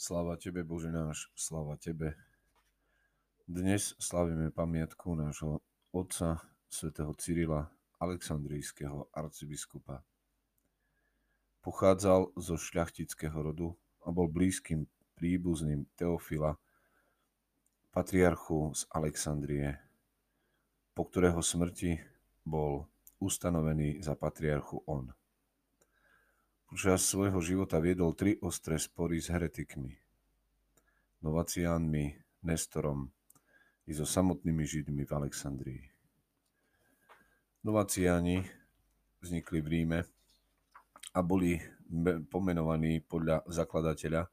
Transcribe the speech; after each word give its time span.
Sláva 0.00 0.40
Tebe, 0.40 0.64
Bože 0.64 0.88
náš, 0.88 1.28
sláva 1.36 1.76
Tebe. 1.76 2.16
Dnes 3.44 3.92
slavíme 4.00 4.48
pamiatku 4.48 5.12
nášho 5.12 5.60
otca, 5.92 6.40
svätého 6.72 7.12
Cyrila, 7.20 7.68
Aleksandrijského 8.00 9.12
arcibiskupa. 9.12 10.00
Pochádzal 11.60 12.32
zo 12.32 12.56
šľachtického 12.56 13.44
rodu 13.44 13.76
a 14.00 14.08
bol 14.08 14.32
blízkym 14.32 14.88
príbuzným 15.20 15.84
Teofila, 16.00 16.56
patriarchu 17.92 18.72
z 18.72 18.88
Alexandrie, 18.96 19.84
po 20.96 21.04
ktorého 21.12 21.44
smrti 21.44 22.00
bol 22.48 22.88
ustanovený 23.20 24.00
za 24.00 24.16
patriarchu 24.16 24.80
on. 24.88 25.12
Počas 26.70 27.02
svojho 27.02 27.42
života 27.42 27.82
viedol 27.82 28.14
tri 28.14 28.38
ostré 28.46 28.78
spory 28.78 29.18
s 29.18 29.26
heretikmi, 29.26 29.90
Novaciánmi, 31.18 32.14
Nestorom 32.46 33.10
i 33.84 33.90
so 33.90 34.06
samotnými 34.06 34.62
Židmi 34.62 35.02
v 35.02 35.10
Alexandrii. 35.10 35.82
Novaciáni 37.66 38.46
vznikli 39.18 39.58
v 39.58 39.66
Ríme 39.66 39.98
a 41.10 41.18
boli 41.26 41.58
pomenovaní 42.30 43.02
podľa 43.02 43.50
zakladateľa 43.50 44.30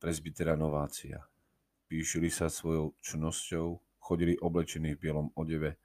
prezbytera 0.00 0.56
Novácia. 0.56 1.28
Píšili 1.92 2.32
sa 2.32 2.48
svojou 2.48 2.96
čnosťou, 3.04 4.00
chodili 4.00 4.32
oblečení 4.40 4.96
v 4.96 5.12
bielom 5.12 5.28
odeve, 5.36 5.76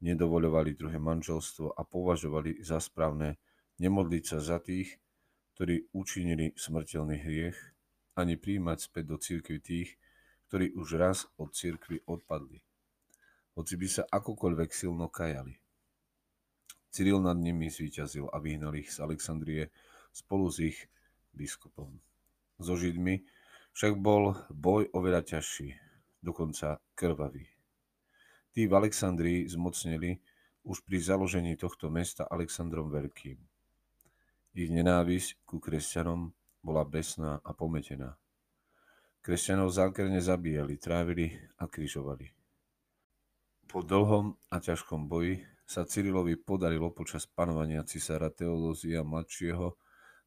nedovoľovali 0.00 0.72
druhé 0.72 0.96
manželstvo 0.96 1.76
a 1.76 1.84
považovali 1.84 2.64
za 2.64 2.80
správne 2.80 3.36
nemodliť 3.78 4.24
sa 4.26 4.38
za 4.42 4.58
tých, 4.58 4.98
ktorí 5.56 5.92
učinili 5.94 6.52
smrteľný 6.56 7.16
hriech, 7.22 7.58
ani 8.18 8.36
príjmať 8.36 8.78
späť 8.92 9.04
do 9.08 9.16
církvy 9.16 9.58
tých, 9.62 9.90
ktorí 10.52 10.76
už 10.76 11.00
raz 11.00 11.24
od 11.40 11.56
církvy 11.56 12.04
odpadli, 12.04 12.60
hoci 13.56 13.74
by 13.80 13.88
sa 13.88 14.04
akokoľvek 14.04 14.70
silno 14.72 15.08
kajali. 15.08 15.56
Cyril 16.92 17.24
nad 17.24 17.40
nimi 17.40 17.72
zvíťazil 17.72 18.28
a 18.28 18.36
vyhnal 18.36 18.76
ich 18.76 18.92
z 18.92 19.00
Alexandrie 19.00 19.72
spolu 20.12 20.52
s 20.52 20.60
ich 20.60 20.78
biskupom. 21.32 21.96
So 22.60 22.76
Židmi 22.76 23.24
však 23.72 23.96
bol 23.96 24.36
boj 24.52 24.92
oveľa 24.92 25.24
ťažší, 25.24 25.72
dokonca 26.20 26.84
krvavý. 26.92 27.48
Tí 28.52 28.68
v 28.68 28.76
Alexandrii 28.76 29.48
zmocnili 29.48 30.20
už 30.68 30.84
pri 30.84 31.00
založení 31.00 31.56
tohto 31.56 31.88
mesta 31.88 32.28
Alexandrom 32.28 32.92
Veľkým. 32.92 33.40
Ich 34.52 34.68
nenávisť 34.68 35.48
ku 35.48 35.64
kresťanom 35.64 36.28
bola 36.60 36.84
besná 36.84 37.40
a 37.40 37.56
pometená. 37.56 38.20
Kresťanov 39.24 39.72
zákerne 39.72 40.20
zabíjali, 40.20 40.76
trávili 40.76 41.32
a 41.56 41.64
križovali. 41.64 42.28
Po 43.64 43.80
dlhom 43.80 44.36
a 44.52 44.60
ťažkom 44.60 45.08
boji 45.08 45.40
sa 45.64 45.88
Cyrilovi 45.88 46.36
podarilo 46.36 46.92
počas 46.92 47.24
panovania 47.24 47.80
cisára 47.88 48.28
Teolózia 48.28 49.00
mladšieho 49.00 49.72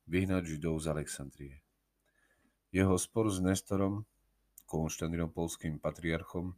vyhnať 0.09 0.57
Židov 0.57 0.81
z 0.81 0.85
Alexandrie. 0.89 1.55
Jeho 2.73 2.97
spor 2.97 3.29
s 3.29 3.37
Nestorom, 3.45 4.09
konštantinopolským 4.65 5.77
patriarchom, 5.77 6.57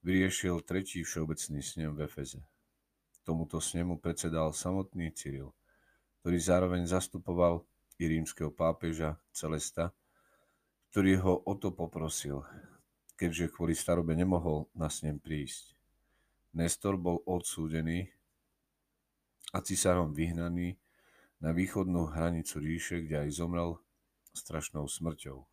vyriešil 0.00 0.64
tretí 0.64 1.04
všeobecný 1.04 1.60
snem 1.60 1.92
v 1.92 2.08
Efeze. 2.08 2.40
Tomuto 3.28 3.60
snemu 3.60 4.00
predsedal 4.00 4.56
samotný 4.56 5.12
Cyril– 5.12 5.52
ktorý 6.24 6.40
zároveň 6.40 6.88
zastupoval 6.88 7.68
i 8.00 8.08
rímskeho 8.08 8.48
pápeža 8.48 9.20
Celesta, 9.28 9.92
ktorý 10.88 11.20
ho 11.20 11.44
o 11.44 11.52
to 11.52 11.68
poprosil, 11.68 12.40
keďže 13.12 13.52
kvôli 13.52 13.76
starobe 13.76 14.16
nemohol 14.16 14.64
na 14.72 14.88
snem 14.88 15.20
prísť. 15.20 15.76
Nestor 16.56 16.96
bol 16.96 17.20
odsúdený 17.28 18.08
a 19.52 19.60
cisárom 19.60 20.16
vyhnaný 20.16 20.80
na 21.44 21.52
východnú 21.52 22.08
hranicu 22.08 22.56
ríše, 22.56 23.04
kde 23.04 23.28
aj 23.28 23.44
zomrel 23.44 23.76
strašnou 24.32 24.88
smrťou. 24.88 25.44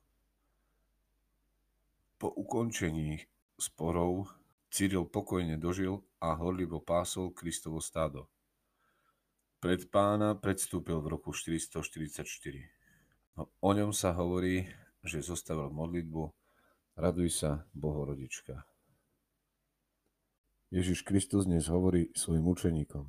Po 2.16 2.28
ukončení 2.32 3.28
sporov 3.60 4.32
Cyril 4.72 5.04
pokojne 5.04 5.60
dožil 5.60 6.00
a 6.24 6.32
horlivo 6.32 6.80
pásol 6.80 7.36
Kristovo 7.36 7.84
stádo. 7.84 8.32
Pred 9.62 9.94
pána 9.94 10.34
predstúpil 10.34 10.98
v 11.06 11.14
roku 11.14 11.30
444. 11.38 12.26
No, 13.38 13.54
o 13.62 13.72
ňom 13.78 13.94
sa 13.94 14.10
hovorí, 14.18 14.66
že 15.06 15.22
zostavil 15.22 15.70
modlitbu 15.70 16.34
Raduj 16.98 17.30
sa, 17.30 17.70
Bohorodička. 17.70 18.66
Ježiš 20.74 21.06
Kristus 21.06 21.46
dnes 21.46 21.70
hovorí 21.70 22.10
svojim 22.18 22.42
učeníkom. 22.42 23.06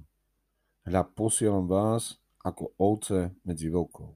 Hľa 0.92 1.02
posielam 1.16 1.64
vás 1.64 2.20
ako 2.44 2.76
ovce 2.76 3.32
medzi 3.48 3.72
vlkov. 3.72 4.12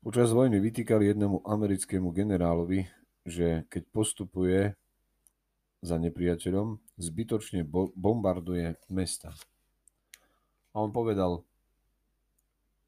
Počas 0.00 0.32
vojny 0.32 0.56
vytýkali 0.56 1.12
jednému 1.12 1.44
americkému 1.44 2.08
generálovi, 2.16 2.88
že 3.28 3.68
keď 3.68 3.82
postupuje 3.92 4.72
za 5.80 5.96
nepriateľom, 5.96 6.76
zbytočne 7.00 7.64
bombarduje 7.96 8.76
mesta. 8.92 9.32
A 10.70 10.84
on 10.84 10.92
povedal, 10.92 11.42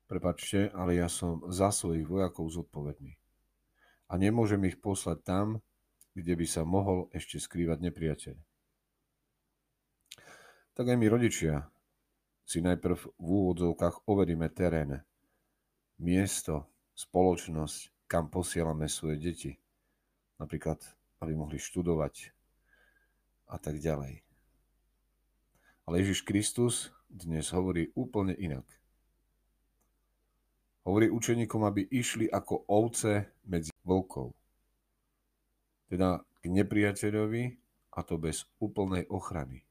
prepačte, 0.06 0.68
ale 0.76 1.00
ja 1.00 1.08
som 1.08 1.40
za 1.48 1.72
svojich 1.72 2.04
vojakov 2.04 2.52
zodpovedný. 2.52 3.16
A 4.12 4.20
nemôžem 4.20 4.60
ich 4.68 4.76
poslať 4.76 5.18
tam, 5.24 5.46
kde 6.12 6.36
by 6.36 6.46
sa 6.46 6.68
mohol 6.68 7.08
ešte 7.16 7.40
skrývať 7.40 7.78
nepriateľ. 7.88 8.36
Tak 10.76 10.84
aj 10.84 10.96
my 11.00 11.06
rodičia 11.08 11.64
si 12.44 12.60
najprv 12.60 12.96
v 12.96 13.06
úvodzovkách 13.16 14.04
overíme 14.04 14.52
terén, 14.52 15.00
miesto, 15.96 16.68
spoločnosť, 16.92 18.04
kam 18.04 18.28
posielame 18.28 18.84
svoje 18.92 19.16
deti. 19.16 19.52
Napríklad, 20.36 20.84
aby 21.24 21.32
mohli 21.32 21.56
študovať, 21.56 22.41
a 23.52 23.60
tak 23.60 23.76
ďalej. 23.76 24.24
Ale 25.84 25.94
Ježiš 26.00 26.24
Kristus 26.24 26.88
dnes 27.12 27.52
hovorí 27.52 27.92
úplne 27.92 28.32
inak. 28.32 28.64
Hovorí 30.88 31.12
učeníkom, 31.12 31.62
aby 31.68 31.84
išli 31.92 32.32
ako 32.32 32.64
ovce 32.66 33.36
medzi 33.44 33.70
vlkov. 33.84 34.32
Teda 35.92 36.24
k 36.40 36.44
nepriateľovi 36.48 37.44
a 37.92 38.00
to 38.00 38.16
bez 38.16 38.48
úplnej 38.56 39.04
ochrany. 39.12 39.62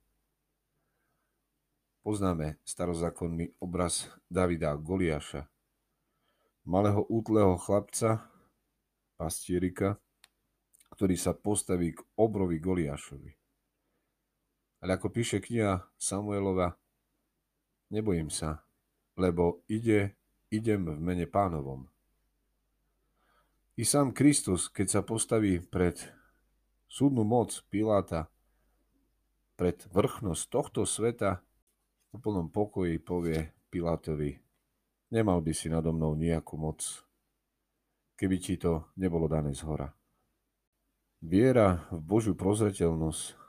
Poznáme 2.06 2.62
starozákonný 2.62 3.58
obraz 3.62 4.10
Davida 4.30 4.78
Goliáša, 4.78 5.50
malého 6.66 7.06
útleho 7.10 7.58
chlapca, 7.58 8.30
pastierika, 9.18 9.98
ktorý 10.94 11.18
sa 11.18 11.34
postaví 11.34 11.94
k 11.98 12.02
obrovi 12.18 12.58
Goliášovi. 12.62 13.41
Ale 14.82 14.98
ako 14.98 15.14
píše 15.14 15.38
kniha 15.38 15.86
Samuelova, 15.96 16.74
nebojím 17.94 18.34
sa, 18.34 18.66
lebo 19.14 19.62
ide, 19.70 20.18
idem 20.50 20.90
v 20.90 20.98
mene 20.98 21.26
pánovom. 21.30 21.86
I 23.78 23.86
sám 23.86 24.12
Kristus, 24.12 24.68
keď 24.68 24.88
sa 24.90 25.02
postaví 25.06 25.62
pred 25.62 25.98
súdnu 26.90 27.22
moc 27.22 27.54
Piláta, 27.70 28.28
pred 29.56 29.78
vrchnosť 29.94 30.44
tohto 30.50 30.82
sveta, 30.90 31.46
v 32.12 32.20
plnom 32.20 32.52
pokoji 32.52 33.00
povie 33.00 33.56
Pilátovi, 33.72 34.36
nemal 35.16 35.40
by 35.40 35.54
si 35.56 35.72
nado 35.72 35.96
mnou 35.96 36.18
nejakú 36.20 36.60
moc, 36.60 36.84
keby 38.20 38.36
ti 38.42 38.60
to 38.60 38.92
nebolo 39.00 39.32
dané 39.32 39.56
z 39.56 39.64
hora. 39.64 39.88
Viera 41.24 41.88
v 41.94 42.02
Božiu 42.02 42.34
prozreteľnosť 42.36 43.41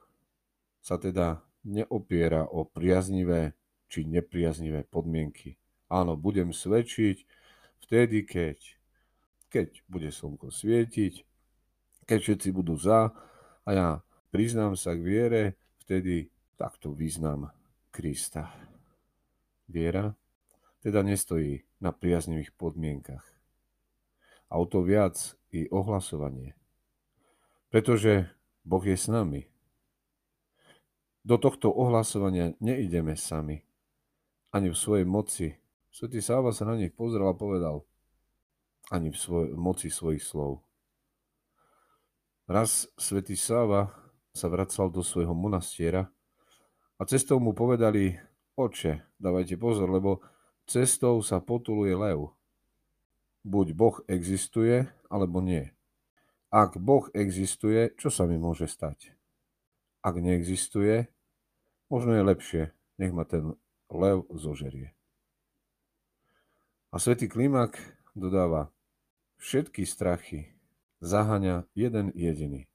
sa 0.82 0.99
teda 0.99 1.40
neopiera 1.62 2.44
o 2.50 2.67
priaznivé 2.67 3.55
či 3.87 4.02
nepriaznivé 4.02 4.82
podmienky. 4.84 5.56
Áno, 5.87 6.19
budem 6.19 6.50
svedčiť 6.50 7.23
vtedy, 7.87 8.26
keď, 8.26 8.58
keď 9.46 9.69
bude 9.87 10.11
slnko 10.11 10.50
svietiť, 10.50 11.23
keď 12.02 12.19
všetci 12.19 12.49
budú 12.50 12.75
za 12.75 13.14
a 13.62 13.69
ja 13.70 13.88
priznám 14.34 14.75
sa 14.75 14.99
k 14.99 15.00
viere, 15.06 15.43
vtedy 15.79 16.32
takto 16.58 16.90
význam 16.90 17.55
Krista. 17.94 18.50
Viera 19.70 20.17
teda 20.82 21.06
nestojí 21.06 21.62
na 21.78 21.94
priaznivých 21.94 22.50
podmienkach. 22.58 23.23
A 24.50 24.58
o 24.58 24.67
to 24.67 24.82
viac 24.82 25.38
i 25.55 25.70
ohlasovanie. 25.70 26.58
Pretože 27.70 28.28
Boh 28.67 28.82
je 28.82 28.99
s 28.99 29.06
nami. 29.06 29.46
Do 31.22 31.38
tohto 31.38 31.70
ohlasovania 31.70 32.58
neideme 32.58 33.14
sami, 33.14 33.62
ani 34.50 34.74
v 34.74 34.76
svojej 34.76 35.06
moci. 35.06 35.54
Svetý 35.94 36.19
Sáva 36.19 36.50
sa 36.50 36.66
na 36.66 36.74
nich 36.74 36.90
pozrel 36.90 37.22
a 37.30 37.36
povedal, 37.36 37.86
ani 38.90 39.14
v 39.14 39.19
svoj, 39.19 39.46
moci 39.54 39.86
svojich 39.86 40.19
slov. 40.19 40.66
Raz 42.50 42.90
svätý 42.98 43.38
Sáva 43.38 43.94
sa 44.34 44.50
vracal 44.50 44.90
do 44.90 45.06
svojho 45.06 45.30
monastiera 45.30 46.10
a 46.98 47.02
cestou 47.06 47.38
mu 47.38 47.54
povedali, 47.54 48.18
oče, 48.58 49.14
dávajte 49.22 49.54
pozor, 49.62 49.94
lebo 49.94 50.26
cestou 50.66 51.22
sa 51.22 51.38
potuluje 51.38 51.94
lev. 51.94 52.34
Buď 53.46 53.66
Boh 53.78 53.96
existuje, 54.10 54.90
alebo 55.06 55.38
nie. 55.38 55.70
Ak 56.50 56.82
Boh 56.82 57.06
existuje, 57.14 57.94
čo 57.94 58.10
sa 58.10 58.26
mi 58.26 58.42
môže 58.42 58.66
stať? 58.66 59.21
Ak 60.02 60.19
neexistuje, 60.19 61.06
možno 61.87 62.19
je 62.19 62.22
lepšie, 62.26 62.62
nech 62.99 63.14
ma 63.14 63.22
ten 63.22 63.54
lev 63.87 64.26
zožerie. 64.34 64.90
A 66.90 66.99
svätý 66.99 67.31
Klimak 67.31 67.78
dodáva, 68.12 68.69
všetky 69.38 69.87
strachy 69.87 70.52
zaháňa 70.99 71.70
jeden 71.78 72.10
jediný. 72.19 72.66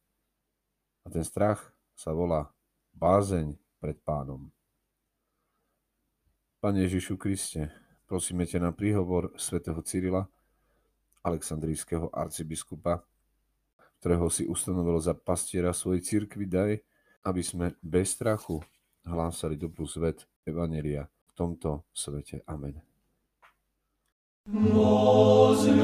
A 1.04 1.12
ten 1.12 1.28
strach 1.28 1.76
sa 2.00 2.16
volá 2.16 2.50
bázeň 2.96 3.60
pred 3.84 4.00
pánom. 4.02 4.48
Pane 6.64 6.88
Ježišu 6.88 7.20
Kriste, 7.20 7.70
prosíme 8.10 8.48
ťa 8.48 8.60
na 8.64 8.72
príhovor 8.72 9.36
svätého 9.36 9.84
Cyrila, 9.84 10.32
aleksandrijského 11.28 12.08
arcibiskupa, 12.10 13.04
ktorého 14.00 14.32
si 14.32 14.48
ustanovil 14.48 14.98
za 15.04 15.12
pastiera 15.12 15.76
svojej 15.76 16.02
cirkvi, 16.02 16.48
daj, 16.48 16.82
aby 17.27 17.43
sme 17.43 17.75
bez 17.83 18.19
strachu 18.19 18.59
hlásali 19.07 19.57
dobrú 19.59 19.87
svet 19.87 20.27
Evanelia 20.43 21.07
v 21.07 21.33
tomto 21.35 21.87
svete. 21.95 22.43
Amen. 22.47 22.83
Возлюблю 24.51 25.83